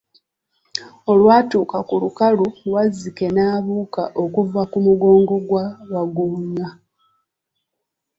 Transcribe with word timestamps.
Olwatuuka 1.11 1.77
ku 1.87 1.95
lukalu, 2.03 2.45
Waziike 2.73 3.27
n'abuuka 3.35 4.03
okuva 4.23 4.61
ku 4.71 4.77
mugongo 4.85 5.35
gwa 5.47 5.65
Wagggoonya. 5.91 6.69